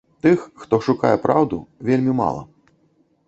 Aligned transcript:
Тых, 0.25 0.39
хто 0.61 0.77
шукае 0.87 1.11
праўду, 1.27 1.59
вельмі 1.89 2.15
мала. 2.21 2.41